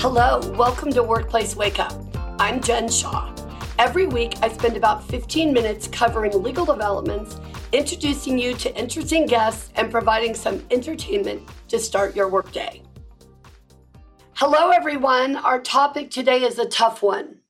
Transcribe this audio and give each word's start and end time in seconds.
Hello, 0.00 0.40
welcome 0.56 0.90
to 0.94 1.02
Workplace 1.02 1.54
Wake 1.54 1.78
Up. 1.78 1.92
I'm 2.38 2.62
Jen 2.62 2.88
Shaw. 2.88 3.34
Every 3.78 4.06
week, 4.06 4.32
I 4.40 4.48
spend 4.48 4.78
about 4.78 5.06
15 5.06 5.52
minutes 5.52 5.88
covering 5.88 6.42
legal 6.42 6.64
developments, 6.64 7.38
introducing 7.72 8.38
you 8.38 8.54
to 8.54 8.74
interesting 8.74 9.26
guests, 9.26 9.70
and 9.74 9.90
providing 9.90 10.34
some 10.34 10.64
entertainment 10.70 11.46
to 11.68 11.78
start 11.78 12.16
your 12.16 12.28
workday. 12.28 12.80
Hello, 14.32 14.70
everyone. 14.70 15.36
Our 15.36 15.60
topic 15.60 16.10
today 16.10 16.44
is 16.44 16.58
a 16.58 16.64
tough 16.64 17.02
one. 17.02 17.40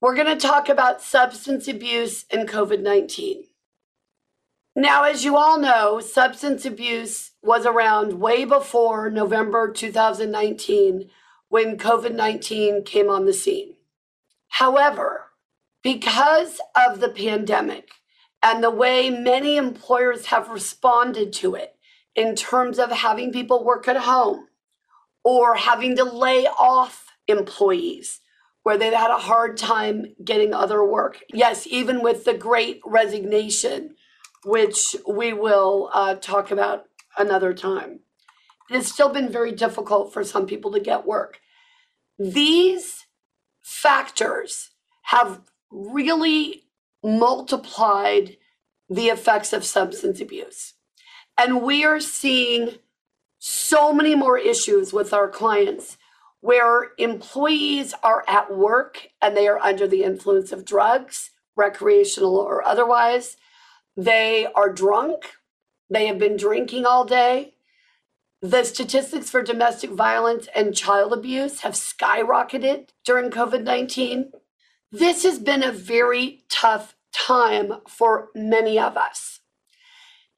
We're 0.00 0.14
going 0.14 0.28
to 0.28 0.36
talk 0.36 0.68
about 0.68 1.02
substance 1.02 1.66
abuse 1.66 2.24
and 2.30 2.48
COVID 2.48 2.82
19. 2.82 3.42
Now, 4.76 5.02
as 5.02 5.24
you 5.24 5.36
all 5.36 5.58
know, 5.58 5.98
substance 5.98 6.64
abuse 6.64 7.32
was 7.42 7.66
around 7.66 8.20
way 8.20 8.44
before 8.44 9.10
November 9.10 9.72
2019 9.72 11.10
when 11.48 11.78
COVID 11.78 12.14
19 12.14 12.84
came 12.84 13.08
on 13.08 13.24
the 13.24 13.32
scene. 13.32 13.74
However, 14.48 15.26
because 15.82 16.60
of 16.76 17.00
the 17.00 17.08
pandemic 17.08 17.90
and 18.42 18.62
the 18.62 18.70
way 18.70 19.10
many 19.10 19.56
employers 19.56 20.26
have 20.26 20.48
responded 20.48 21.32
to 21.34 21.54
it 21.54 21.74
in 22.14 22.34
terms 22.34 22.78
of 22.78 22.90
having 22.90 23.32
people 23.32 23.64
work 23.64 23.86
at 23.88 23.96
home 23.96 24.48
or 25.24 25.54
having 25.54 25.96
to 25.96 26.04
lay 26.04 26.46
off 26.46 27.06
employees 27.26 28.20
where 28.62 28.76
they've 28.76 28.92
had 28.92 29.10
a 29.10 29.18
hard 29.18 29.56
time 29.56 30.14
getting 30.22 30.52
other 30.52 30.84
work. 30.84 31.22
Yes, 31.32 31.66
even 31.66 32.02
with 32.02 32.24
the 32.24 32.34
great 32.34 32.80
resignation, 32.84 33.94
which 34.44 34.96
we 35.08 35.32
will 35.32 35.90
uh, 35.94 36.16
talk 36.16 36.50
about 36.50 36.84
another 37.16 37.54
time. 37.54 38.00
It 38.70 38.76
has 38.76 38.92
still 38.92 39.08
been 39.08 39.30
very 39.30 39.52
difficult 39.52 40.12
for 40.12 40.24
some 40.24 40.46
people 40.46 40.70
to 40.72 40.80
get 40.80 41.06
work. 41.06 41.40
These 42.18 43.06
factors 43.62 44.70
have 45.02 45.40
really 45.70 46.64
multiplied 47.02 48.36
the 48.88 49.08
effects 49.08 49.52
of 49.52 49.64
substance 49.64 50.20
abuse. 50.20 50.74
And 51.36 51.62
we 51.62 51.84
are 51.84 52.00
seeing 52.00 52.78
so 53.38 53.92
many 53.92 54.14
more 54.14 54.36
issues 54.36 54.92
with 54.92 55.12
our 55.12 55.28
clients 55.28 55.96
where 56.40 56.88
employees 56.98 57.94
are 58.02 58.24
at 58.26 58.54
work 58.54 59.08
and 59.20 59.36
they 59.36 59.46
are 59.48 59.58
under 59.58 59.86
the 59.86 60.02
influence 60.02 60.52
of 60.52 60.64
drugs, 60.64 61.30
recreational 61.56 62.36
or 62.36 62.66
otherwise. 62.66 63.36
They 63.96 64.46
are 64.54 64.72
drunk. 64.72 65.32
They 65.90 66.06
have 66.06 66.18
been 66.18 66.36
drinking 66.36 66.86
all 66.86 67.04
day. 67.04 67.54
The 68.40 68.62
statistics 68.62 69.30
for 69.30 69.42
domestic 69.42 69.90
violence 69.90 70.46
and 70.54 70.76
child 70.76 71.12
abuse 71.12 71.60
have 71.60 71.72
skyrocketed 71.72 72.90
during 73.04 73.30
COVID 73.30 73.64
19. 73.64 74.30
This 74.92 75.24
has 75.24 75.40
been 75.40 75.64
a 75.64 75.72
very 75.72 76.44
tough 76.48 76.94
time 77.12 77.80
for 77.88 78.28
many 78.36 78.78
of 78.78 78.96
us. 78.96 79.40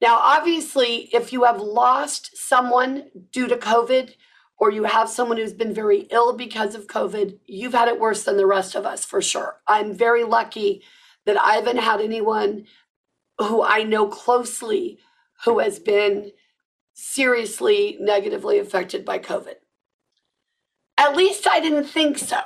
Now, 0.01 0.17
obviously, 0.17 1.09
if 1.13 1.31
you 1.31 1.43
have 1.43 1.61
lost 1.61 2.35
someone 2.35 3.11
due 3.31 3.47
to 3.47 3.55
COVID, 3.55 4.15
or 4.57 4.71
you 4.71 4.83
have 4.85 5.09
someone 5.09 5.37
who's 5.37 5.53
been 5.53 5.73
very 5.73 6.07
ill 6.11 6.35
because 6.35 6.73
of 6.73 6.87
COVID, 6.87 7.37
you've 7.45 7.73
had 7.73 7.87
it 7.87 7.99
worse 7.99 8.23
than 8.23 8.37
the 8.37 8.47
rest 8.47 8.75
of 8.75 8.85
us 8.85 9.05
for 9.05 9.21
sure. 9.21 9.57
I'm 9.67 9.93
very 9.93 10.23
lucky 10.23 10.83
that 11.25 11.39
I 11.39 11.53
haven't 11.53 11.77
had 11.77 12.01
anyone 12.01 12.65
who 13.39 13.63
I 13.63 13.83
know 13.83 14.07
closely 14.07 14.99
who 15.45 15.59
has 15.59 15.79
been 15.79 16.31
seriously 16.93 17.97
negatively 17.99 18.59
affected 18.59 19.05
by 19.05 19.19
COVID. 19.19 19.55
At 20.97 21.15
least 21.15 21.47
I 21.47 21.59
didn't 21.59 21.85
think 21.85 22.17
so. 22.17 22.41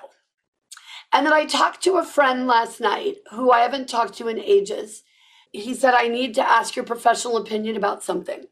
And 1.12 1.26
then 1.26 1.34
I 1.34 1.46
talked 1.46 1.84
to 1.84 1.98
a 1.98 2.06
friend 2.06 2.48
last 2.48 2.80
night 2.80 3.18
who 3.32 3.52
I 3.52 3.60
haven't 3.60 3.90
talked 3.90 4.18
to 4.18 4.28
in 4.28 4.40
ages. 4.40 5.04
He 5.52 5.74
said, 5.74 5.94
I 5.94 6.08
need 6.08 6.34
to 6.36 6.50
ask 6.50 6.76
your 6.76 6.86
professional 6.86 7.38
opinion 7.38 7.78
about 7.78 8.04
something. 8.04 8.46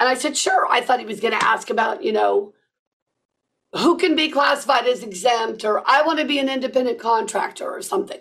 And 0.00 0.08
I 0.08 0.14
said, 0.14 0.36
sure. 0.36 0.66
I 0.70 0.80
thought 0.80 1.00
he 1.00 1.06
was 1.06 1.20
going 1.20 1.38
to 1.38 1.44
ask 1.44 1.70
about, 1.70 2.02
you 2.02 2.12
know, 2.12 2.54
who 3.74 3.96
can 3.96 4.16
be 4.16 4.30
classified 4.30 4.86
as 4.86 5.02
exempt 5.02 5.64
or 5.64 5.82
I 5.86 6.02
want 6.02 6.18
to 6.20 6.24
be 6.24 6.38
an 6.38 6.48
independent 6.48 6.98
contractor 6.98 7.68
or 7.68 7.82
something. 7.82 8.20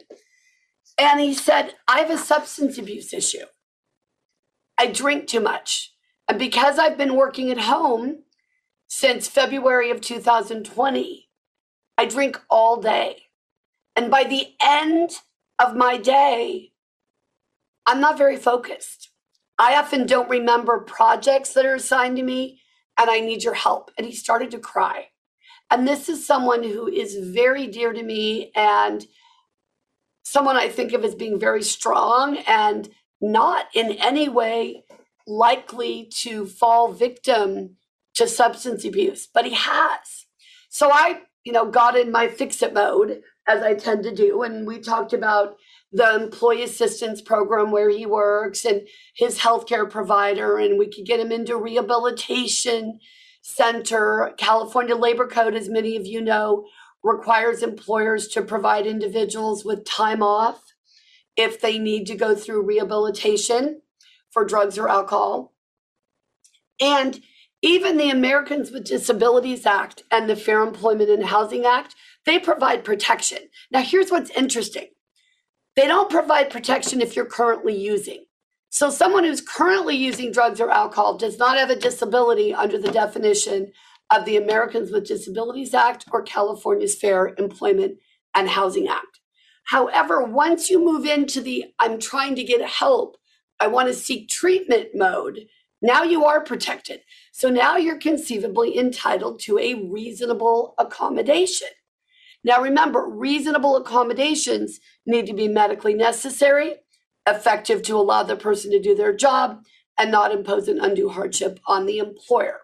And 0.97 1.19
he 1.19 1.33
said, 1.33 1.75
I 1.87 1.99
have 1.99 2.09
a 2.09 2.17
substance 2.17 2.77
abuse 2.77 3.13
issue. 3.13 3.45
I 4.77 4.87
drink 4.87 5.27
too 5.27 5.39
much. 5.39 5.93
And 6.27 6.37
because 6.37 6.77
I've 6.77 6.97
been 6.97 7.15
working 7.15 7.51
at 7.51 7.59
home 7.59 8.23
since 8.87 9.27
February 9.27 9.91
of 9.91 10.01
2020, 10.01 11.29
I 11.97 12.05
drink 12.05 12.39
all 12.49 12.81
day. 12.81 13.23
And 13.95 14.11
by 14.11 14.23
the 14.23 14.47
end 14.61 15.11
of 15.59 15.75
my 15.75 15.97
day, 15.97 16.73
I'm 17.85 18.01
not 18.01 18.17
very 18.17 18.37
focused. 18.37 19.09
I 19.57 19.75
often 19.75 20.05
don't 20.05 20.29
remember 20.29 20.79
projects 20.81 21.53
that 21.53 21.65
are 21.65 21.75
assigned 21.75 22.17
to 22.17 22.23
me, 22.23 22.61
and 22.97 23.09
I 23.09 23.21
need 23.21 23.43
your 23.43 23.55
help. 23.55 23.91
And 23.97 24.05
he 24.05 24.13
started 24.13 24.51
to 24.51 24.59
cry. 24.59 25.07
And 25.71 25.87
this 25.87 26.09
is 26.09 26.25
someone 26.25 26.63
who 26.63 26.87
is 26.87 27.17
very 27.33 27.67
dear 27.67 27.91
to 27.91 28.03
me 28.03 28.51
and 28.55 29.05
someone 30.23 30.57
I 30.57 30.69
think 30.69 30.93
of 30.93 31.03
as 31.03 31.15
being 31.15 31.39
very 31.39 31.63
strong 31.63 32.37
and 32.47 32.89
not 33.19 33.65
in 33.73 33.93
any 33.93 34.29
way 34.29 34.83
likely 35.27 36.09
to 36.21 36.45
fall 36.45 36.91
victim 36.91 37.75
to 38.15 38.27
substance 38.27 38.83
abuse, 38.85 39.27
but 39.31 39.45
he 39.45 39.53
has. 39.53 40.25
So 40.69 40.89
I, 40.91 41.21
you 41.43 41.51
know, 41.51 41.69
got 41.69 41.97
in 41.97 42.11
my 42.11 42.27
fix 42.27 42.61
it 42.63 42.73
mode 42.73 43.21
as 43.47 43.61
I 43.61 43.75
tend 43.75 44.03
to 44.03 44.15
do. 44.15 44.41
And 44.41 44.65
we 44.65 44.79
talked 44.79 45.13
about 45.13 45.57
the 45.91 46.15
employee 46.15 46.63
assistance 46.63 47.21
program 47.21 47.71
where 47.71 47.89
he 47.89 48.05
works 48.05 48.65
and 48.65 48.87
his 49.15 49.39
healthcare 49.39 49.89
provider, 49.89 50.57
and 50.57 50.77
we 50.77 50.87
could 50.87 51.05
get 51.05 51.19
him 51.19 51.31
into 51.31 51.55
rehabilitation 51.57 52.99
center. 53.41 54.33
California 54.37 54.95
Labor 54.95 55.27
Code, 55.27 55.55
as 55.55 55.69
many 55.69 55.95
of 55.95 56.05
you 56.05 56.21
know, 56.21 56.65
requires 57.03 57.63
employers 57.63 58.27
to 58.29 58.41
provide 58.41 58.85
individuals 58.85 59.63
with 59.63 59.85
time 59.85 60.21
off 60.21 60.61
if 61.37 61.61
they 61.61 61.77
need 61.77 62.05
to 62.07 62.15
go 62.15 62.35
through 62.35 62.63
rehabilitation 62.63 63.81
for 64.31 64.45
drugs 64.45 64.77
or 64.77 64.87
alcohol. 64.87 65.53
And 66.79 67.21
even 67.61 67.97
the 67.97 68.09
Americans 68.09 68.71
with 68.71 68.85
Disabilities 68.85 69.65
Act 69.65 70.03
and 70.11 70.29
the 70.29 70.35
Fair 70.35 70.61
Employment 70.61 71.09
and 71.09 71.25
Housing 71.25 71.65
Act, 71.65 71.95
they 72.25 72.37
provide 72.37 72.83
protection. 72.83 73.39
Now, 73.71 73.81
here's 73.81 74.11
what's 74.11 74.29
interesting 74.31 74.87
they 75.75 75.87
don't 75.87 76.09
provide 76.09 76.49
protection 76.49 77.01
if 77.01 77.15
you're 77.15 77.25
currently 77.25 77.75
using. 77.75 78.25
So, 78.69 78.89
someone 78.89 79.23
who's 79.23 79.41
currently 79.41 79.95
using 79.95 80.31
drugs 80.31 80.59
or 80.59 80.69
alcohol 80.69 81.17
does 81.17 81.37
not 81.37 81.57
have 81.57 81.69
a 81.69 81.75
disability 81.75 82.53
under 82.53 82.77
the 82.77 82.91
definition 82.91 83.71
of 84.11 84.25
the 84.25 84.37
Americans 84.37 84.91
with 84.91 85.07
Disabilities 85.07 85.73
Act 85.73 86.05
or 86.11 86.21
California's 86.21 86.95
Fair 86.95 87.33
Employment 87.37 87.97
and 88.35 88.49
Housing 88.49 88.87
Act. 88.87 89.19
However, 89.65 90.23
once 90.23 90.69
you 90.69 90.79
move 90.79 91.05
into 91.05 91.41
the 91.41 91.65
I'm 91.79 91.99
trying 91.99 92.35
to 92.35 92.43
get 92.43 92.61
help 92.61 93.17
I 93.59 93.67
want 93.67 93.87
to 93.87 93.93
seek 93.93 94.29
treatment 94.29 94.89
mode, 94.93 95.47
now 95.81 96.03
you 96.03 96.25
are 96.25 96.41
protected. 96.41 97.01
So 97.31 97.49
now 97.49 97.77
you're 97.77 97.99
conceivably 97.99 98.77
entitled 98.77 99.39
to 99.41 99.59
a 99.59 99.75
reasonable 99.75 100.73
accommodation. 100.77 101.67
Now 102.43 102.61
remember, 102.61 103.07
reasonable 103.07 103.75
accommodations 103.75 104.79
need 105.05 105.27
to 105.27 105.33
be 105.33 105.47
medically 105.47 105.93
necessary, 105.93 106.75
effective 107.27 107.81
to 107.83 107.95
allow 107.95 108.23
the 108.23 108.35
person 108.35 108.71
to 108.71 108.81
do 108.81 108.95
their 108.95 109.13
job, 109.13 109.63
and 109.97 110.11
not 110.11 110.31
impose 110.31 110.67
an 110.67 110.79
undue 110.79 111.09
hardship 111.09 111.59
on 111.67 111.85
the 111.85 111.97
employer. 111.97 112.61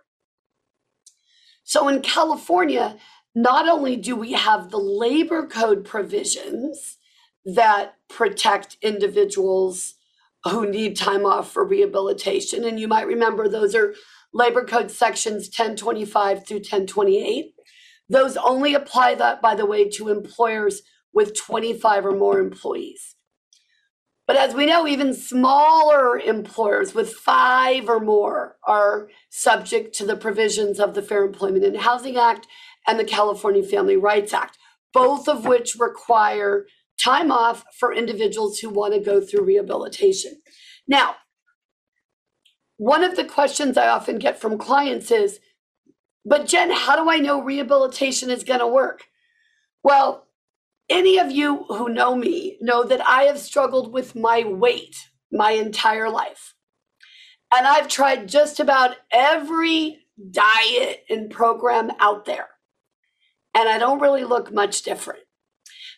So 1.64 1.88
in 1.88 2.02
California, 2.02 2.97
not 3.35 3.67
only 3.67 3.96
do 3.96 4.16
we 4.16 4.34
have 4.34 4.70
the 4.70 4.78
labor 4.78 5.47
code 5.47 5.85
provisions 5.85 6.97
that 7.46 7.96
protect 8.09 8.78
individuals 8.82 9.96
who 10.49 10.69
need 10.69 10.97
time 10.97 11.25
off 11.25 11.51
for 11.51 11.66
rehabilitation. 11.66 12.63
And 12.66 12.79
you 12.79 12.87
might 12.87 13.07
remember 13.07 13.47
those 13.47 13.75
are 13.75 13.95
Labor 14.34 14.66
Code 14.66 14.91
sections 14.91 15.47
1025 15.47 16.45
through 16.45 16.57
1028. 16.57 17.53
Those 18.09 18.35
only 18.37 18.73
apply 18.73 19.16
that, 19.16 19.41
by 19.41 19.55
the 19.55 19.66
way, 19.66 19.87
to 19.90 20.09
employers 20.09 20.81
with 21.13 21.35
25 21.35 22.05
or 22.05 22.11
more 22.11 22.40
employees. 22.40 23.16
But 24.25 24.37
as 24.37 24.53
we 24.53 24.66
know, 24.66 24.87
even 24.87 25.13
smaller 25.13 26.17
employers 26.17 26.95
with 26.95 27.13
five 27.13 27.90
or 27.90 27.99
more 27.99 28.57
are 28.66 29.09
subject 29.29 29.95
to 29.95 30.05
the 30.05 30.16
provisions 30.16 30.79
of 30.79 30.93
the 30.93 31.01
Fair 31.01 31.25
Employment 31.25 31.66
and 31.66 31.78
Housing 31.78 32.17
Act 32.17 32.47
and 32.87 32.97
the 32.97 33.03
California 33.03 33.63
Family 33.63 33.97
Rights 33.97 34.34
Act, 34.34 34.57
both 34.93 35.28
of 35.28 35.45
which 35.45 35.75
require 35.78 36.66
time 36.97 37.31
off 37.31 37.63
for 37.78 37.93
individuals 37.93 38.59
who 38.59 38.69
want 38.69 38.93
to 38.93 38.99
go 38.99 39.22
through 39.22 39.43
rehabilitation. 39.45 40.41
Now, 40.87 41.16
one 42.78 43.03
of 43.03 43.16
the 43.16 43.25
questions 43.25 43.78
I 43.78 43.87
often 43.87 44.19
get 44.19 44.40
from 44.40 44.57
clients 44.57 45.11
is 45.11 45.40
But 46.25 46.47
Jen, 46.47 46.72
how 46.72 46.95
do 47.01 47.09
I 47.09 47.17
know 47.17 47.41
rehabilitation 47.41 48.29
is 48.29 48.43
going 48.43 48.59
to 48.59 48.67
work? 48.67 49.05
Well, 49.84 50.28
any 50.90 51.17
of 51.17 51.31
you 51.31 51.66
who 51.66 51.90
know 51.90 52.16
me 52.16 52.57
know 52.61 52.84
that 52.84 53.05
I 53.05 53.23
have 53.23 53.40
struggled 53.40 53.93
with 53.93 54.16
my 54.16 54.43
weight 54.43 54.95
my 55.31 55.51
entire 55.51 56.09
life. 56.09 56.55
And 57.53 57.67
I've 57.67 57.87
tried 57.87 58.29
just 58.29 58.59
about 58.59 58.95
every 59.11 59.99
diet 60.31 61.03
and 61.09 61.29
program 61.29 61.91
out 61.99 62.25
there. 62.25 62.49
And 63.55 63.69
I 63.69 63.78
don't 63.78 64.01
really 64.01 64.23
look 64.23 64.51
much 64.53 64.84
different. 64.84 65.22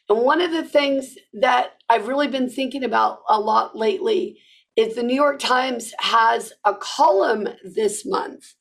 And 0.09 0.19
one 0.19 0.41
of 0.41 0.51
the 0.51 0.63
things 0.63 1.17
that 1.33 1.73
I've 1.89 2.07
really 2.07 2.27
been 2.27 2.49
thinking 2.49 2.83
about 2.83 3.19
a 3.27 3.39
lot 3.39 3.75
lately 3.75 4.39
is 4.75 4.95
the 4.95 5.03
New 5.03 5.15
York 5.15 5.39
Times 5.39 5.93
has 5.99 6.53
a 6.65 6.75
column 6.75 7.47
this 7.63 8.05
month 8.05 8.53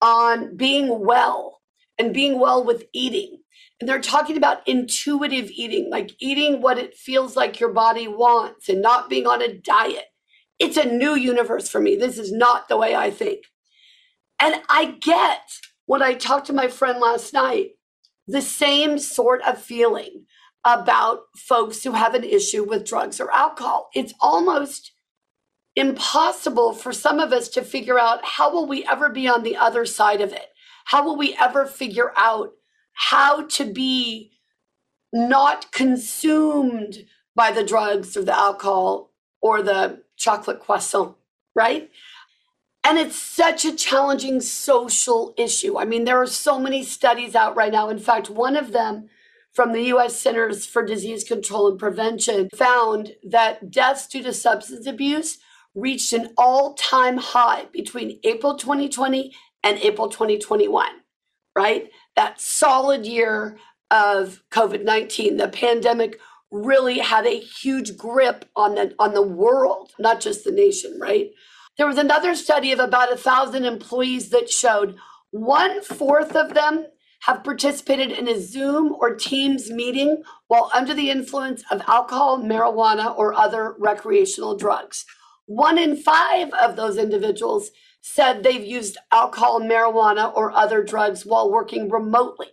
on 0.00 0.56
being 0.56 1.04
well 1.04 1.60
and 1.98 2.14
being 2.14 2.38
well 2.38 2.64
with 2.64 2.84
eating. 2.92 3.38
And 3.80 3.88
they're 3.88 4.00
talking 4.00 4.36
about 4.36 4.66
intuitive 4.66 5.50
eating, 5.50 5.90
like 5.90 6.12
eating 6.18 6.62
what 6.62 6.78
it 6.78 6.96
feels 6.96 7.36
like 7.36 7.60
your 7.60 7.72
body 7.72 8.08
wants 8.08 8.68
and 8.68 8.80
not 8.80 9.10
being 9.10 9.26
on 9.26 9.42
a 9.42 9.52
diet. 9.52 10.06
It's 10.58 10.78
a 10.78 10.86
new 10.86 11.14
universe 11.14 11.68
for 11.68 11.80
me. 11.80 11.96
This 11.96 12.16
is 12.16 12.32
not 12.32 12.68
the 12.68 12.76
way 12.78 12.94
I 12.94 13.10
think. 13.10 13.44
And 14.40 14.62
I 14.70 14.96
get 15.00 15.42
when 15.84 16.02
I 16.02 16.14
talked 16.14 16.46
to 16.46 16.52
my 16.52 16.68
friend 16.68 17.00
last 17.00 17.32
night 17.34 17.72
the 18.26 18.42
same 18.42 18.98
sort 18.98 19.42
of 19.42 19.60
feeling 19.60 20.24
about 20.66 21.20
folks 21.36 21.84
who 21.84 21.92
have 21.92 22.14
an 22.14 22.24
issue 22.24 22.64
with 22.64 22.84
drugs 22.84 23.20
or 23.20 23.30
alcohol. 23.30 23.88
It's 23.94 24.12
almost 24.20 24.92
impossible 25.76 26.72
for 26.72 26.92
some 26.92 27.20
of 27.20 27.32
us 27.32 27.48
to 27.50 27.62
figure 27.62 28.00
out 28.00 28.24
how 28.24 28.52
will 28.52 28.66
we 28.66 28.84
ever 28.84 29.08
be 29.08 29.28
on 29.28 29.44
the 29.44 29.56
other 29.56 29.86
side 29.86 30.20
of 30.20 30.32
it? 30.32 30.48
How 30.86 31.04
will 31.04 31.16
we 31.16 31.36
ever 31.40 31.66
figure 31.66 32.12
out 32.16 32.50
how 32.94 33.46
to 33.46 33.72
be 33.72 34.32
not 35.12 35.70
consumed 35.70 37.04
by 37.36 37.52
the 37.52 37.64
drugs 37.64 38.16
or 38.16 38.24
the 38.24 38.36
alcohol 38.36 39.12
or 39.40 39.62
the 39.62 40.02
chocolate 40.16 40.58
croissant, 40.58 41.14
right? 41.54 41.90
And 42.82 42.98
it's 42.98 43.16
such 43.20 43.64
a 43.64 43.76
challenging 43.76 44.40
social 44.40 45.32
issue. 45.36 45.78
I 45.78 45.84
mean, 45.84 46.04
there 46.04 46.20
are 46.20 46.26
so 46.26 46.58
many 46.58 46.82
studies 46.82 47.36
out 47.36 47.54
right 47.54 47.72
now. 47.72 47.88
In 47.88 47.98
fact, 47.98 48.30
one 48.30 48.56
of 48.56 48.72
them 48.72 49.10
from 49.56 49.72
the 49.72 49.84
US 49.84 50.14
Centers 50.20 50.66
for 50.66 50.84
Disease 50.84 51.24
Control 51.24 51.68
and 51.70 51.78
Prevention 51.78 52.50
found 52.54 53.14
that 53.24 53.70
deaths 53.70 54.06
due 54.06 54.22
to 54.22 54.34
substance 54.34 54.86
abuse 54.86 55.38
reached 55.74 56.12
an 56.12 56.34
all 56.36 56.74
time 56.74 57.16
high 57.16 57.64
between 57.72 58.20
April 58.22 58.56
2020 58.56 59.34
and 59.64 59.78
April 59.78 60.10
2021, 60.10 60.86
right? 61.56 61.88
That 62.16 62.38
solid 62.38 63.06
year 63.06 63.56
of 63.90 64.42
COVID 64.50 64.84
19, 64.84 65.38
the 65.38 65.48
pandemic 65.48 66.20
really 66.50 66.98
had 66.98 67.24
a 67.26 67.40
huge 67.40 67.96
grip 67.96 68.44
on 68.56 68.74
the, 68.74 68.94
on 68.98 69.14
the 69.14 69.22
world, 69.22 69.92
not 69.98 70.20
just 70.20 70.44
the 70.44 70.52
nation, 70.52 70.98
right? 71.00 71.30
There 71.78 71.86
was 71.86 71.98
another 71.98 72.34
study 72.34 72.72
of 72.72 72.78
about 72.78 73.12
a 73.12 73.16
thousand 73.16 73.64
employees 73.64 74.28
that 74.30 74.50
showed 74.50 74.96
one 75.30 75.82
fourth 75.82 76.36
of 76.36 76.52
them 76.52 76.86
have 77.20 77.44
participated 77.44 78.12
in 78.12 78.28
a 78.28 78.40
Zoom 78.40 78.94
or 79.00 79.14
Teams 79.14 79.70
meeting 79.70 80.22
while 80.48 80.70
under 80.74 80.94
the 80.94 81.10
influence 81.10 81.64
of 81.70 81.82
alcohol, 81.88 82.38
marijuana, 82.38 83.16
or 83.16 83.34
other 83.34 83.74
recreational 83.78 84.56
drugs. 84.56 85.04
One 85.46 85.78
in 85.78 85.96
five 85.96 86.52
of 86.54 86.76
those 86.76 86.96
individuals 86.96 87.70
said 88.00 88.42
they've 88.42 88.64
used 88.64 88.98
alcohol, 89.12 89.60
marijuana, 89.60 90.34
or 90.36 90.52
other 90.52 90.82
drugs 90.82 91.26
while 91.26 91.50
working 91.50 91.90
remotely 91.90 92.48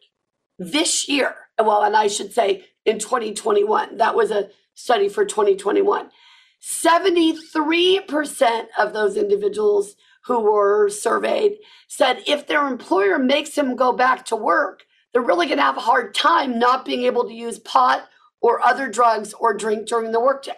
this 0.58 1.08
year. 1.08 1.36
Well, 1.60 1.84
and 1.84 1.96
I 1.96 2.08
should 2.08 2.34
say 2.34 2.66
in 2.86 3.00
2021. 3.00 3.98
That 3.98 4.16
was 4.16 4.32
a 4.32 4.50
study 4.74 5.10
for 5.10 5.26
2021. 5.26 6.10
73% 6.62 8.66
of 8.78 8.94
those 8.94 9.18
individuals 9.18 9.96
who 10.26 10.40
were 10.40 10.90
surveyed 10.90 11.58
said 11.88 12.24
if 12.28 12.48
their 12.48 12.68
employer 12.68 13.20
makes 13.20 13.52
them 13.52 13.76
go 13.76 13.94
back 13.94 14.26
to 14.26 14.36
work, 14.36 14.84
they're 15.12 15.22
really 15.22 15.46
going 15.46 15.58
to 15.58 15.64
have 15.64 15.78
a 15.78 15.82
hard 15.82 16.16
time 16.16 16.58
not 16.58 16.86
being 16.86 17.04
able 17.04 17.26
to 17.26 17.34
use 17.34 17.60
pot 17.60 18.08
or 18.42 18.62
other 18.62 18.90
drugs 18.90 19.34
or 19.34 19.54
drink 19.54 19.88
during 19.88 20.12
the 20.12 20.20
workday. 20.20 20.54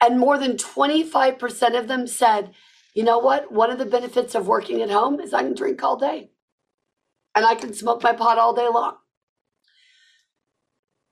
And 0.00 0.18
more 0.18 0.38
than 0.38 0.56
25% 0.56 1.78
of 1.78 1.88
them 1.88 2.06
said, 2.06 2.52
you 2.94 3.02
know 3.02 3.18
what? 3.18 3.52
One 3.52 3.70
of 3.70 3.78
the 3.78 3.86
benefits 3.86 4.34
of 4.34 4.48
working 4.48 4.82
at 4.82 4.90
home 4.90 5.20
is 5.20 5.32
I 5.32 5.42
can 5.42 5.54
drink 5.54 5.82
all 5.82 5.96
day 5.96 6.30
and 7.34 7.44
I 7.44 7.54
can 7.54 7.74
smoke 7.74 8.02
my 8.02 8.12
pot 8.12 8.38
all 8.38 8.54
day 8.54 8.68
long. 8.68 8.96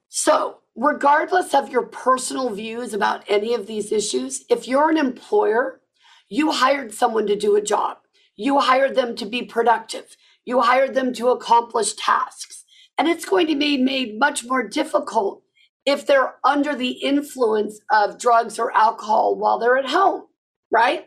So, 0.09 0.61
regardless 0.75 1.55
of 1.55 1.71
your 1.71 1.83
personal 1.87 2.51
views 2.51 2.95
about 2.95 3.25
any 3.29 3.53
of 3.53 3.67
these 3.67 3.93
issues, 3.93 4.45
if 4.49 4.67
you're 4.67 4.91
an 4.91 4.97
employer, 4.97 5.81
you 6.29 6.53
hired 6.53 6.93
someone 6.93 7.27
to 7.27 7.37
do 7.37 7.57
a 7.57 7.63
job, 7.63 7.99
you 8.37 8.59
hired 8.59 8.95
them 8.95 9.17
to 9.17 9.27
be 9.27 9.43
productive, 9.43 10.17
you 10.45 10.61
hired 10.61 10.95
them 10.95 11.13
to 11.15 11.29
accomplish 11.29 11.95
tasks. 11.95 12.65
And 12.97 13.09
it's 13.09 13.25
going 13.25 13.47
to 13.49 13.57
be 13.57 13.77
made 13.77 14.19
much 14.19 14.45
more 14.45 14.63
difficult 14.67 15.43
if 15.85 16.07
they're 16.07 16.35
under 16.45 16.75
the 16.75 16.93
influence 16.93 17.81
of 17.91 18.19
drugs 18.19 18.59
or 18.59 18.75
alcohol 18.77 19.37
while 19.37 19.59
they're 19.59 19.77
at 19.77 19.91
home, 19.91 20.27
right? 20.71 21.07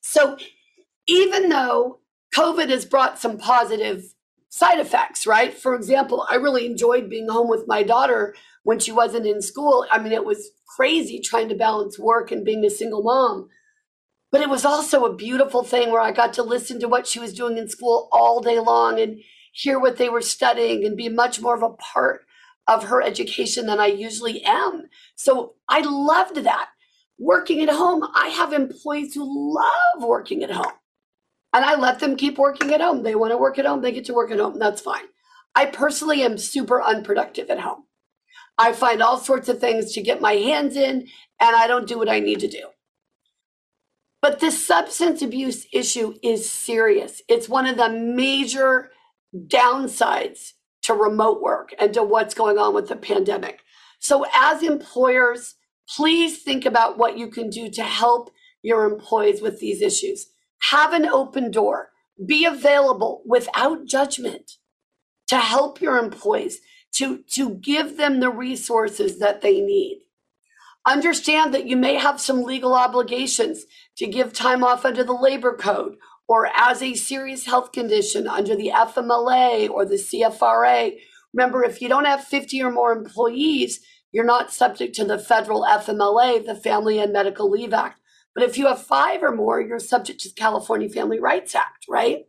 So 0.00 0.36
even 1.06 1.48
though 1.48 2.00
COVID 2.34 2.70
has 2.70 2.84
brought 2.84 3.18
some 3.18 3.38
positive 3.38 4.14
side 4.48 4.78
effects, 4.78 5.26
right? 5.26 5.52
For 5.52 5.74
example, 5.74 6.26
I 6.30 6.36
really 6.36 6.66
enjoyed 6.66 7.10
being 7.10 7.28
home 7.28 7.48
with 7.48 7.66
my 7.66 7.82
daughter 7.82 8.34
when 8.62 8.78
she 8.78 8.92
wasn't 8.92 9.26
in 9.26 9.42
school. 9.42 9.86
I 9.90 9.98
mean, 9.98 10.12
it 10.12 10.24
was 10.24 10.50
crazy 10.76 11.20
trying 11.20 11.48
to 11.48 11.54
balance 11.54 11.98
work 11.98 12.30
and 12.30 12.44
being 12.44 12.64
a 12.64 12.70
single 12.70 13.02
mom. 13.02 13.48
But 14.34 14.42
it 14.42 14.50
was 14.50 14.64
also 14.64 15.04
a 15.04 15.14
beautiful 15.14 15.62
thing 15.62 15.92
where 15.92 16.00
I 16.00 16.10
got 16.10 16.32
to 16.32 16.42
listen 16.42 16.80
to 16.80 16.88
what 16.88 17.06
she 17.06 17.20
was 17.20 17.32
doing 17.32 17.56
in 17.56 17.68
school 17.68 18.08
all 18.10 18.40
day 18.40 18.58
long 18.58 18.98
and 18.98 19.20
hear 19.52 19.78
what 19.78 19.96
they 19.96 20.08
were 20.08 20.22
studying 20.22 20.84
and 20.84 20.96
be 20.96 21.08
much 21.08 21.40
more 21.40 21.54
of 21.54 21.62
a 21.62 21.70
part 21.70 22.22
of 22.66 22.82
her 22.82 23.00
education 23.00 23.66
than 23.66 23.78
I 23.78 23.86
usually 23.86 24.42
am. 24.42 24.88
So 25.14 25.54
I 25.68 25.82
loved 25.82 26.38
that. 26.38 26.70
Working 27.16 27.62
at 27.62 27.68
home, 27.68 28.02
I 28.12 28.26
have 28.26 28.52
employees 28.52 29.14
who 29.14 29.54
love 29.54 30.02
working 30.02 30.42
at 30.42 30.50
home. 30.50 30.72
And 31.52 31.64
I 31.64 31.76
let 31.76 32.00
them 32.00 32.16
keep 32.16 32.36
working 32.36 32.72
at 32.72 32.80
home. 32.80 33.04
They 33.04 33.14
want 33.14 33.30
to 33.30 33.38
work 33.38 33.60
at 33.60 33.66
home, 33.66 33.82
they 33.82 33.92
get 33.92 34.06
to 34.06 34.14
work 34.14 34.32
at 34.32 34.40
home. 34.40 34.58
That's 34.58 34.82
fine. 34.82 35.04
I 35.54 35.66
personally 35.66 36.24
am 36.24 36.38
super 36.38 36.82
unproductive 36.82 37.50
at 37.50 37.60
home. 37.60 37.84
I 38.58 38.72
find 38.72 39.00
all 39.00 39.18
sorts 39.18 39.48
of 39.48 39.60
things 39.60 39.92
to 39.92 40.02
get 40.02 40.20
my 40.20 40.32
hands 40.32 40.74
in, 40.74 41.06
and 41.38 41.56
I 41.56 41.68
don't 41.68 41.86
do 41.86 41.98
what 41.98 42.08
I 42.08 42.18
need 42.18 42.40
to 42.40 42.48
do. 42.48 42.73
But 44.24 44.40
the 44.40 44.50
substance 44.50 45.20
abuse 45.20 45.66
issue 45.70 46.14
is 46.22 46.50
serious. 46.50 47.20
It's 47.28 47.46
one 47.46 47.66
of 47.66 47.76
the 47.76 47.90
major 47.90 48.90
downsides 49.36 50.52
to 50.84 50.94
remote 50.94 51.42
work 51.42 51.74
and 51.78 51.92
to 51.92 52.02
what's 52.02 52.32
going 52.32 52.56
on 52.56 52.72
with 52.72 52.88
the 52.88 52.96
pandemic. 52.96 53.60
So, 53.98 54.24
as 54.34 54.62
employers, 54.62 55.56
please 55.94 56.42
think 56.42 56.64
about 56.64 56.96
what 56.96 57.18
you 57.18 57.28
can 57.28 57.50
do 57.50 57.68
to 57.72 57.82
help 57.82 58.30
your 58.62 58.86
employees 58.86 59.42
with 59.42 59.60
these 59.60 59.82
issues. 59.82 60.28
Have 60.70 60.94
an 60.94 61.04
open 61.04 61.50
door, 61.50 61.90
be 62.24 62.46
available 62.46 63.22
without 63.26 63.84
judgment 63.84 64.52
to 65.26 65.36
help 65.36 65.82
your 65.82 65.98
employees, 65.98 66.60
to, 66.94 67.18
to 67.32 67.56
give 67.56 67.98
them 67.98 68.20
the 68.20 68.30
resources 68.30 69.18
that 69.18 69.42
they 69.42 69.60
need. 69.60 70.00
Understand 70.86 71.54
that 71.54 71.66
you 71.66 71.76
may 71.76 71.94
have 71.94 72.20
some 72.20 72.42
legal 72.42 72.74
obligations 72.74 73.64
to 73.96 74.06
give 74.06 74.32
time 74.32 74.62
off 74.62 74.84
under 74.84 75.02
the 75.02 75.14
labor 75.14 75.56
code 75.56 75.96
or 76.28 76.48
as 76.54 76.82
a 76.82 76.94
serious 76.94 77.46
health 77.46 77.72
condition 77.72 78.26
under 78.26 78.54
the 78.54 78.70
FMLA 78.74 79.70
or 79.70 79.84
the 79.84 79.96
CFRA. 79.96 80.94
Remember, 81.32 81.64
if 81.64 81.80
you 81.80 81.88
don't 81.88 82.04
have 82.04 82.24
50 82.24 82.62
or 82.62 82.70
more 82.70 82.92
employees, 82.92 83.80
you're 84.12 84.24
not 84.24 84.52
subject 84.52 84.94
to 84.96 85.04
the 85.04 85.18
federal 85.18 85.62
FMLA, 85.62 86.44
the 86.44 86.54
Family 86.54 86.98
and 86.98 87.12
Medical 87.12 87.50
Leave 87.50 87.72
Act. 87.72 88.00
But 88.34 88.44
if 88.44 88.58
you 88.58 88.66
have 88.66 88.82
five 88.82 89.22
or 89.22 89.34
more, 89.34 89.60
you're 89.60 89.78
subject 89.78 90.20
to 90.20 90.28
the 90.28 90.34
California 90.34 90.88
Family 90.88 91.18
Rights 91.18 91.54
Act, 91.54 91.86
right? 91.88 92.26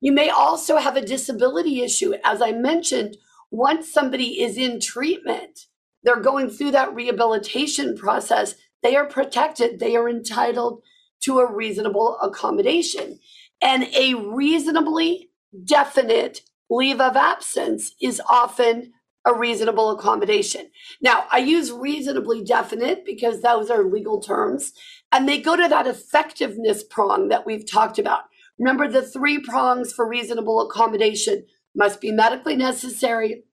You 0.00 0.12
may 0.12 0.28
also 0.28 0.76
have 0.76 0.96
a 0.96 1.04
disability 1.04 1.82
issue. 1.82 2.14
As 2.24 2.40
I 2.40 2.52
mentioned, 2.52 3.16
once 3.50 3.92
somebody 3.92 4.42
is 4.42 4.56
in 4.56 4.80
treatment, 4.80 5.66
they're 6.04 6.20
going 6.20 6.50
through 6.50 6.72
that 6.72 6.94
rehabilitation 6.94 7.96
process, 7.96 8.54
they 8.82 8.96
are 8.96 9.06
protected, 9.06 9.80
they 9.80 9.96
are 9.96 10.08
entitled 10.08 10.82
to 11.22 11.38
a 11.38 11.52
reasonable 11.52 12.18
accommodation. 12.20 13.18
And 13.62 13.84
a 13.96 14.14
reasonably 14.14 15.30
definite 15.64 16.42
leave 16.68 17.00
of 17.00 17.16
absence 17.16 17.94
is 18.00 18.20
often 18.28 18.92
a 19.26 19.34
reasonable 19.34 19.90
accommodation. 19.90 20.70
Now, 21.00 21.24
I 21.32 21.38
use 21.38 21.72
reasonably 21.72 22.44
definite 22.44 23.06
because 23.06 23.40
those 23.40 23.70
are 23.70 23.84
legal 23.84 24.20
terms, 24.20 24.72
and 25.12 25.26
they 25.26 25.40
go 25.40 25.56
to 25.56 25.66
that 25.66 25.86
effectiveness 25.86 26.84
prong 26.84 27.28
that 27.28 27.46
we've 27.46 27.70
talked 27.70 27.98
about. 27.98 28.24
Remember 28.58 28.86
the 28.86 29.02
three 29.02 29.38
prongs 29.38 29.92
for 29.92 30.06
reasonable 30.06 30.60
accommodation 30.60 31.46
must 31.74 32.00
be 32.00 32.12
medically 32.12 32.54
necessary, 32.54 33.44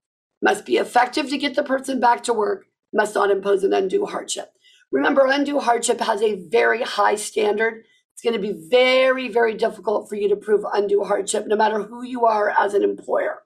must 0.41 0.65
be 0.65 0.77
effective 0.77 1.29
to 1.29 1.37
get 1.37 1.55
the 1.55 1.63
person 1.63 1.99
back 1.99 2.23
to 2.23 2.33
work, 2.33 2.65
must 2.93 3.15
not 3.15 3.31
impose 3.31 3.63
an 3.63 3.73
undue 3.73 4.05
hardship. 4.05 4.53
Remember, 4.91 5.25
undue 5.25 5.59
hardship 5.59 6.01
has 6.01 6.21
a 6.21 6.47
very 6.49 6.81
high 6.81 7.15
standard. 7.15 7.85
It's 8.13 8.21
going 8.21 8.33
to 8.33 8.39
be 8.39 8.67
very, 8.69 9.29
very 9.29 9.53
difficult 9.53 10.09
for 10.09 10.15
you 10.15 10.27
to 10.29 10.35
prove 10.35 10.65
undue 10.73 11.03
hardship, 11.03 11.47
no 11.47 11.55
matter 11.55 11.81
who 11.81 12.03
you 12.03 12.25
are 12.25 12.53
as 12.59 12.73
an 12.73 12.83
employer. 12.83 13.39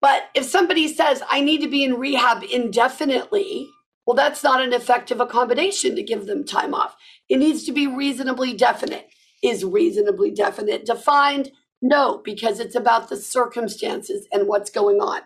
But 0.00 0.30
if 0.34 0.44
somebody 0.44 0.88
says, 0.88 1.22
I 1.28 1.40
need 1.40 1.60
to 1.60 1.68
be 1.68 1.84
in 1.84 1.94
rehab 1.94 2.44
indefinitely, 2.44 3.68
well, 4.06 4.14
that's 4.14 4.42
not 4.42 4.62
an 4.62 4.72
effective 4.72 5.20
accommodation 5.20 5.94
to 5.96 6.02
give 6.02 6.26
them 6.26 6.44
time 6.44 6.72
off. 6.72 6.96
It 7.28 7.36
needs 7.38 7.64
to 7.64 7.72
be 7.72 7.86
reasonably 7.86 8.54
definite. 8.54 9.08
Is 9.42 9.64
reasonably 9.64 10.30
definite 10.30 10.86
defined? 10.86 11.50
No, 11.82 12.22
because 12.24 12.58
it's 12.58 12.74
about 12.74 13.08
the 13.08 13.16
circumstances 13.16 14.26
and 14.32 14.48
what's 14.48 14.70
going 14.70 15.00
on. 15.00 15.20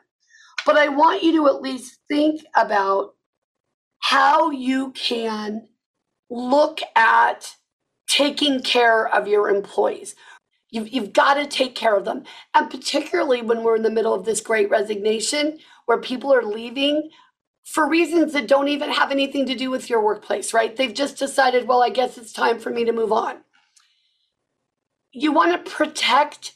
But 0.64 0.76
I 0.76 0.88
want 0.88 1.22
you 1.22 1.32
to 1.36 1.48
at 1.48 1.62
least 1.62 1.98
think 2.08 2.44
about 2.56 3.14
how 4.00 4.50
you 4.50 4.92
can 4.92 5.68
look 6.30 6.80
at 6.96 7.56
taking 8.08 8.60
care 8.60 9.06
of 9.08 9.28
your 9.28 9.48
employees. 9.48 10.14
You've, 10.70 10.88
you've 10.92 11.12
got 11.12 11.34
to 11.34 11.46
take 11.46 11.74
care 11.74 11.96
of 11.96 12.04
them. 12.04 12.24
And 12.54 12.70
particularly 12.70 13.42
when 13.42 13.62
we're 13.62 13.76
in 13.76 13.82
the 13.82 13.90
middle 13.90 14.14
of 14.14 14.24
this 14.24 14.40
great 14.40 14.70
resignation 14.70 15.58
where 15.86 15.98
people 15.98 16.32
are 16.32 16.42
leaving 16.42 17.10
for 17.64 17.88
reasons 17.88 18.32
that 18.32 18.48
don't 18.48 18.68
even 18.68 18.90
have 18.90 19.10
anything 19.10 19.46
to 19.46 19.54
do 19.54 19.70
with 19.70 19.88
your 19.88 20.02
workplace, 20.02 20.52
right? 20.52 20.74
They've 20.76 20.92
just 20.92 21.18
decided, 21.18 21.68
well, 21.68 21.82
I 21.82 21.90
guess 21.90 22.18
it's 22.18 22.32
time 22.32 22.58
for 22.58 22.70
me 22.70 22.84
to 22.84 22.92
move 22.92 23.12
on. 23.12 23.36
You 25.12 25.32
want 25.32 25.52
to 25.64 25.70
protect 25.70 26.54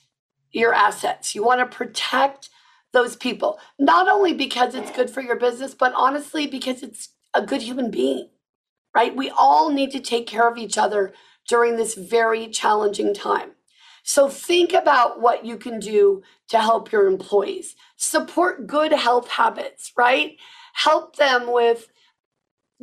your 0.51 0.73
assets. 0.73 1.35
You 1.35 1.45
want 1.45 1.61
to 1.61 1.77
protect 1.77 2.49
those 2.97 3.15
people, 3.15 3.59
not 3.79 4.09
only 4.09 4.33
because 4.33 4.75
it's 4.75 4.91
good 4.91 5.11
for 5.11 5.21
your 5.21 5.37
business, 5.37 5.75
but 5.75 5.93
honestly, 5.95 6.47
because 6.47 6.83
it's 6.83 7.11
a 7.35 7.45
good 7.45 7.61
human 7.61 7.91
being, 7.91 8.31
right? 8.95 9.15
We 9.15 9.29
all 9.29 9.71
need 9.71 9.91
to 9.91 10.01
take 10.01 10.27
care 10.27 10.49
of 10.49 10.57
each 10.57 10.79
other 10.79 11.13
during 11.47 11.77
this 11.77 11.95
very 11.95 12.49
challenging 12.49 13.13
time. 13.13 13.51
So 14.03 14.31
think 14.31 14.73
about 14.73 15.21
what 15.21 15.45
you 15.45 15.59
can 15.59 15.79
do 15.79 16.23
to 16.49 16.59
help 16.59 16.91
your 16.91 17.07
employees. 17.07 17.77
Support 17.99 18.67
good 18.67 18.93
health 18.93 19.29
habits, 19.29 19.93
right? 19.95 20.39
Help 20.73 21.17
them 21.17 21.53
with 21.53 21.89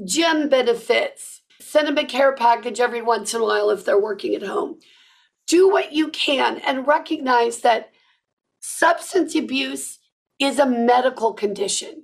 gym 0.06 0.48
benefits. 0.48 1.42
Send 1.60 1.88
them 1.88 1.98
a 1.98 2.06
care 2.06 2.36
package 2.36 2.80
every 2.80 3.02
once 3.02 3.34
in 3.34 3.42
a 3.42 3.44
while 3.44 3.72
if 3.72 3.84
they're 3.84 4.00
working 4.00 4.36
at 4.36 4.44
home. 4.44 4.78
Do 5.48 5.72
what 5.72 5.92
you 5.92 6.10
can 6.10 6.60
and 6.60 6.86
recognize 6.86 7.62
that 7.62 7.90
substance 8.60 9.34
abuse 9.34 9.98
is 10.44 10.60
a 10.60 10.66
medical 10.66 11.34
condition. 11.34 12.04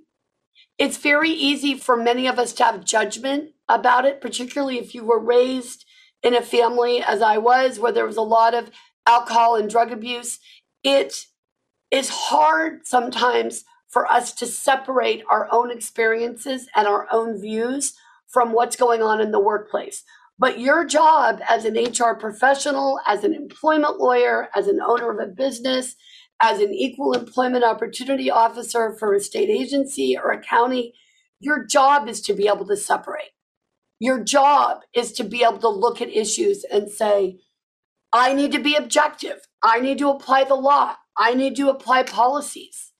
It's 0.77 0.98
very 0.98 1.29
easy 1.29 1.75
for 1.75 1.98
many 1.98 2.27
of 2.27 2.39
us 2.39 2.53
to 2.53 2.63
have 2.63 2.86
judgment 2.86 3.51
about 3.67 4.05
it, 4.05 4.22
particularly 4.22 4.79
if 4.79 4.96
you 4.96 5.03
were 5.03 5.19
raised 5.19 5.86
in 6.24 6.34
a 6.34 6.41
family, 6.41 7.01
as 7.03 7.22
I 7.22 7.38
was, 7.38 7.79
where 7.79 7.91
there 7.91 8.05
was 8.05 8.17
a 8.17 8.22
lot 8.22 8.53
of 8.53 8.72
alcohol 9.05 9.55
and 9.55 9.69
drug 9.69 9.91
abuse. 9.91 10.39
It 10.84 11.25
is 11.91 12.10
hard 12.10 12.86
sometimes 12.88 13.65
for 13.89 14.05
us 14.05 14.34
to 14.36 14.46
separate 14.46 15.24
our 15.29 15.48
own 15.51 15.72
experiences 15.72 16.67
and 16.75 16.88
our 16.88 17.08
own 17.12 17.39
views 17.39 17.93
from 18.27 18.53
what's 18.53 18.75
going 18.75 19.01
on 19.01 19.19
in 19.19 19.31
the 19.31 19.39
workplace. 19.39 20.03
But 20.38 20.60
your 20.60 20.86
job 20.86 21.41
as 21.50 21.65
an 21.65 21.74
HR 21.75 22.13
professional, 22.13 23.00
as 23.05 23.24
an 23.25 23.34
employment 23.34 24.00
lawyer, 24.00 24.50
as 24.55 24.67
an 24.67 24.79
owner 24.81 25.12
of 25.12 25.19
a 25.19 25.31
business, 25.31 25.96
as 26.41 26.60
an 26.60 26.74
equal 26.74 27.13
employment 27.13 27.63
opportunity 27.63 28.31
officer 28.31 28.96
for 28.98 29.13
a 29.13 29.19
state 29.19 29.50
agency 29.50 30.17
or 30.17 30.31
a 30.31 30.41
county, 30.41 30.93
your 31.39 31.65
job 31.65 32.08
is 32.08 32.22
to 32.22 32.34
be 32.34 32.48
able 32.48 32.65
to 32.67 32.77
separate. 32.77 33.31
Your 34.00 34.24
job 34.24 34.81
is 34.93 35.12
to 35.13 35.24
be 35.24 35.43
able 35.43 35.60
to 35.60 35.69
look 35.69 36.01
at 36.01 36.10
issues 36.10 36.63
and 36.63 36.89
say, 36.89 37.39
I 38.13 38.34
need 38.34 38.51
to 38.53 38.60
be 38.60 38.75
objective. 38.75 39.41
I 39.62 39.79
need 39.79 39.98
to 40.00 40.10
apply 40.10 40.46
the 40.46 40.55
law. 40.55 40.96
I 41.17 41.34
need 41.34 41.55
to 41.58 41.69
apply 41.69 42.03
policies, 42.03 42.93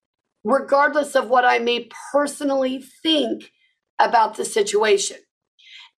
regardless 0.44 1.16
of 1.16 1.30
what 1.30 1.46
I 1.46 1.60
may 1.60 1.90
personally 2.12 2.84
think 3.02 3.52
about 3.98 4.36
the 4.36 4.46
situation. 4.46 5.18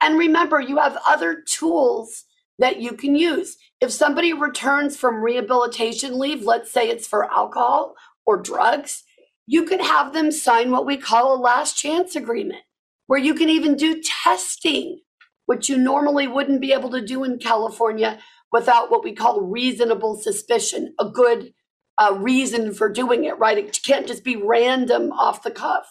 And 0.02 0.18
remember, 0.18 0.60
you 0.60 0.78
have 0.78 0.98
other 1.08 1.42
tools 1.48 2.26
that 2.62 2.82
you 2.82 2.94
can 2.94 3.16
use. 3.16 3.58
If 3.82 3.92
somebody 3.92 4.34
returns 4.34 4.98
from 4.98 5.24
rehabilitation 5.24 6.20
leave, 6.20 6.44
let's 6.46 6.72
say 6.72 6.90
it's 6.90 7.08
for 7.08 7.32
alcohol 7.32 7.96
or 8.26 8.38
drugs, 8.38 9.04
you 9.48 9.66
could 9.66 9.82
have 9.82 10.14
them 10.14 10.32
sign 10.32 10.72
what 10.72 10.86
we 10.86 10.98
call 10.98 11.36
a 11.36 11.42
last 11.42 11.78
chance 11.78 12.16
agreement, 12.16 12.62
where 13.08 13.20
you 13.20 13.34
can 13.34 13.50
even 13.50 13.76
do 13.76 14.02
testing, 14.24 15.02
which 15.48 15.70
you 15.70 15.78
normally 15.78 16.28
wouldn't 16.28 16.62
be 16.62 16.74
able 16.74 16.92
to 16.92 17.06
do 17.06 17.24
in 17.24 17.40
California 17.40 18.20
without 18.52 18.92
what 18.92 19.04
we 19.04 19.14
call 19.14 19.42
reasonable 19.42 20.16
suspicion, 20.16 20.94
a 21.00 21.10
good 21.10 21.54
uh, 21.98 22.16
reason 22.20 22.74
for 22.74 22.90
doing 22.90 23.26
it, 23.26 23.38
right? 23.40 23.58
It 23.58 23.80
can't 23.86 24.08
just 24.08 24.24
be 24.24 24.36
random 24.36 25.12
off 25.12 25.44
the 25.44 25.52
cuff. 25.52 25.88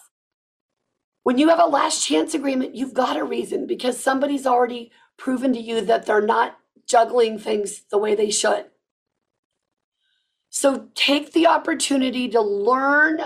When 1.23 1.37
you 1.37 1.49
have 1.49 1.59
a 1.59 1.65
last 1.67 2.05
chance 2.07 2.33
agreement, 2.33 2.75
you've 2.75 2.95
got 2.95 3.17
a 3.17 3.23
reason 3.23 3.67
because 3.67 3.99
somebody's 3.99 4.47
already 4.47 4.91
proven 5.17 5.53
to 5.53 5.59
you 5.59 5.81
that 5.81 6.05
they're 6.05 6.25
not 6.25 6.57
juggling 6.91 7.39
things 7.39 7.83
the 7.89 7.97
way 7.97 8.13
they 8.13 8.29
should. 8.29 8.65
So 10.49 10.89
take 10.93 11.31
the 11.31 11.47
opportunity 11.47 12.27
to 12.27 12.41
learn 12.41 13.21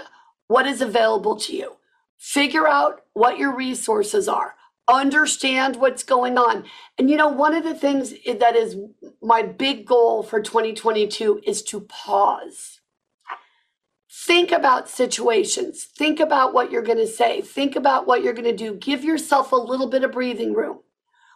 what 0.48 0.68
is 0.68 0.82
available 0.82 1.36
to 1.38 1.56
you. 1.56 1.78
Figure 2.18 2.68
out 2.68 3.02
what 3.14 3.40
your 3.40 3.56
resources 3.56 4.28
are. 4.28 4.54
Understand 4.88 5.78
what's 5.78 6.04
going 6.04 6.38
on. 6.38 6.66
And 7.00 7.10
you 7.10 7.18
know, 7.18 7.28
one 7.28 7.56
of 7.56 7.64
the 7.64 7.74
things 7.74 8.14
that 8.26 8.56
is 8.56 8.78
my 9.24 9.42
big 9.42 9.88
goal 9.88 10.22
for 10.22 10.40
2022 10.40 11.42
is 11.44 11.64
to 11.64 11.82
pause. 11.82 12.82
Think 14.12 14.52
about 14.52 14.90
situations. 14.90 15.84
Think 15.84 16.20
about 16.20 16.54
what 16.54 16.72
you're 16.72 16.84
going 16.84 17.00
to 17.00 17.08
say. 17.08 17.42
Think 17.42 17.76
about 17.76 18.06
what 18.06 18.24
you're 18.24 18.34
going 18.34 18.46
to 18.46 18.56
do. 18.56 18.76
Give 18.76 19.04
yourself 19.04 19.52
a 19.52 19.56
little 19.56 19.88
bit 19.88 20.04
of 20.04 20.12
breathing 20.12 20.54
room. 20.54 20.82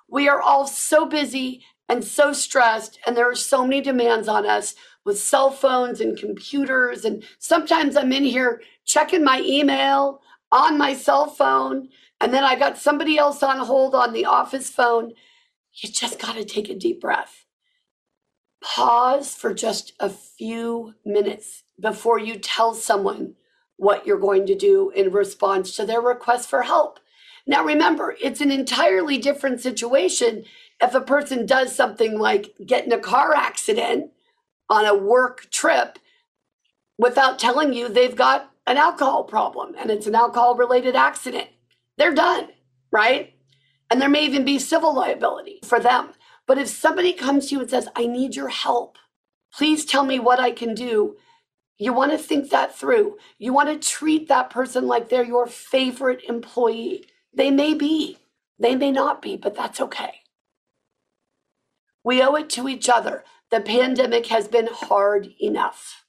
We 0.07 0.29
are 0.29 0.41
all 0.41 0.67
so 0.67 1.07
busy 1.07 1.63
and 1.89 2.03
so 2.03 2.31
stressed, 2.31 3.00
and 3.05 3.17
there 3.17 3.29
are 3.29 3.36
so 3.36 3.63
many 3.63 3.81
demands 3.81 4.27
on 4.27 4.46
us 4.46 4.75
with 5.03 5.19
cell 5.19 5.50
phones 5.50 6.00
and 6.00 6.17
computers. 6.17 7.03
And 7.03 7.24
sometimes 7.39 7.98
I'm 7.98 8.13
in 8.13 8.24
here 8.24 8.62
checking 8.86 9.24
my 9.24 9.41
email 9.43 10.22
on 10.51 10.77
my 10.77 10.93
cell 10.93 11.27
phone, 11.27 11.89
and 12.22 12.34
then 12.34 12.43
I 12.43 12.55
got 12.55 12.77
somebody 12.77 13.17
else 13.17 13.41
on 13.41 13.58
hold 13.58 13.96
on 13.96 14.13
the 14.13 14.25
office 14.25 14.69
phone. 14.69 15.13
You 15.74 15.89
just 15.89 16.19
got 16.19 16.36
to 16.36 16.46
take 16.46 16.69
a 16.69 16.75
deep 16.75 17.01
breath. 17.01 17.46
Pause 18.62 19.36
for 19.36 19.53
just 19.53 19.93
a 20.00 20.10
few 20.10 20.93
minutes 21.05 21.63
before 21.79 22.19
you 22.19 22.38
tell 22.38 22.74
someone 22.74 23.36
what 23.77 24.05
you're 24.05 24.19
going 24.19 24.46
to 24.46 24.55
do 24.55 24.91
in 24.91 25.12
response 25.12 25.75
to 25.75 25.86
their 25.86 26.01
request 26.01 26.50
for 26.50 26.63
help. 26.63 27.00
Now, 27.50 27.65
remember, 27.65 28.15
it's 28.22 28.41
an 28.41 28.51
entirely 28.51 29.18
different 29.18 29.60
situation 29.60 30.46
if 30.79 30.94
a 30.94 31.01
person 31.01 31.48
does 31.48 31.75
something 31.75 32.20
like 32.20 32.53
get 32.63 32.86
in 32.86 32.91
a 32.91 33.00
car 33.00 33.34
accident 33.34 34.12
on 34.70 34.86
a 34.86 34.94
work 34.94 35.50
trip 35.50 35.98
without 37.00 37.39
telling 37.39 37.74
you 37.74 37.89
they've 37.89 38.15
got 38.15 38.51
an 38.68 38.77
alcohol 38.77 39.24
problem 39.24 39.74
and 39.79 39.89
it's 39.89 40.06
an 40.06 40.13
alcohol 40.13 40.53
related 40.58 40.96
accident. 40.96 41.50
They're 41.98 42.13
done, 42.13 42.50
right? 42.91 43.34
And 43.89 44.00
there 44.00 44.10
may 44.10 44.25
even 44.25 44.46
be 44.46 44.60
civil 44.60 44.94
liability 44.94 45.62
for 45.65 45.79
them. 45.79 46.12
But 46.46 46.60
if 46.60 46.68
somebody 46.68 47.13
comes 47.13 47.48
to 47.48 47.56
you 47.56 47.62
and 47.62 47.70
says, 47.72 47.89
I 47.96 48.06
need 48.06 48.36
your 48.36 48.50
help, 48.50 49.00
please 49.51 49.86
tell 49.86 50.06
me 50.06 50.20
what 50.20 50.39
I 50.39 50.51
can 50.51 50.75
do. 50.75 51.18
You 51.79 51.94
want 51.94 52.12
to 52.12 52.20
think 52.20 52.51
that 52.51 52.77
through. 52.77 53.18
You 53.39 53.53
want 53.53 53.70
to 53.70 53.89
treat 53.89 54.27
that 54.27 54.51
person 54.51 54.86
like 54.86 55.10
they're 55.10 55.25
your 55.25 55.48
favorite 55.48 56.22
employee. 56.29 57.08
They 57.33 57.51
may 57.51 57.74
be, 57.74 58.17
they 58.57 58.75
may 58.75 58.91
not 58.91 59.21
be, 59.21 59.38
but 59.38 59.55
that's 59.55 59.79
okay. 59.79 60.21
We 62.03 62.21
owe 62.21 62.36
it 62.36 62.50
to 62.51 62.67
each 62.67 62.89
other. 62.89 63.24
The 63.51 63.62
pandemic 63.62 64.27
has 64.27 64.48
been 64.48 64.67
hard 64.71 65.29
enough. 65.39 66.05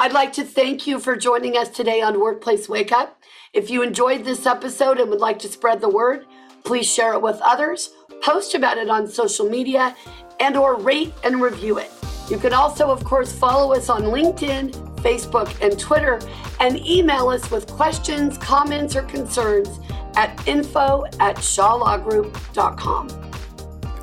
I'd 0.00 0.12
like 0.12 0.32
to 0.34 0.44
thank 0.44 0.86
you 0.86 1.00
for 1.00 1.16
joining 1.16 1.56
us 1.56 1.68
today 1.68 2.00
on 2.00 2.20
Workplace 2.20 2.68
Wake 2.68 2.92
Up. 2.92 3.20
If 3.52 3.68
you 3.68 3.82
enjoyed 3.82 4.24
this 4.24 4.46
episode 4.46 5.00
and 5.00 5.10
would 5.10 5.20
like 5.20 5.40
to 5.40 5.48
spread 5.48 5.80
the 5.80 5.88
word, 5.88 6.26
please 6.64 6.86
share 6.86 7.14
it 7.14 7.22
with 7.22 7.40
others, 7.42 7.90
post 8.22 8.54
about 8.54 8.78
it 8.78 8.88
on 8.88 9.08
social 9.08 9.48
media, 9.48 9.96
and 10.38 10.56
or 10.56 10.76
rate 10.76 11.12
and 11.24 11.42
review 11.42 11.78
it. 11.78 11.90
You 12.30 12.38
can 12.38 12.52
also, 12.52 12.90
of 12.90 13.02
course, 13.04 13.32
follow 13.32 13.74
us 13.74 13.88
on 13.88 14.02
LinkedIn, 14.02 14.87
Facebook, 14.98 15.60
and 15.60 15.78
Twitter, 15.78 16.20
and 16.60 16.78
email 16.86 17.28
us 17.28 17.50
with 17.50 17.66
questions, 17.66 18.38
comments, 18.38 18.96
or 18.96 19.02
concerns 19.02 19.80
at 20.16 20.46
info 20.46 21.04
at 21.20 21.36
shawlawgroup.com. 21.36 23.08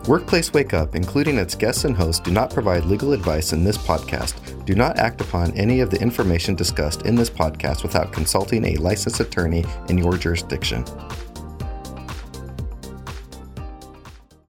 Workplace 0.08 0.54
Wake 0.54 0.74
Up, 0.74 0.96
including 0.96 1.40
its 1.40 1.56
guests 1.56 1.84
and 1.84 1.96
hosts, 1.96 2.22
do 2.22 2.30
not 2.30 2.54
provide 2.54 2.86
legal 2.86 3.14
advice 3.14 3.54
in 3.54 3.64
this 3.64 3.78
podcast. 3.78 4.36
Do 4.64 4.76
not 4.76 5.00
act 5.00 5.20
upon 5.20 5.52
any 5.54 5.80
of 5.80 5.90
the 5.90 6.00
information 6.00 6.54
discussed 6.54 7.08
in 7.08 7.16
this 7.16 7.30
podcast 7.30 7.82
without 7.82 8.14
consulting 8.14 8.66
a 8.66 8.76
licensed 8.76 9.20
attorney 9.20 9.66
in 9.90 9.98
your 9.98 10.16
jurisdiction. 10.16 10.86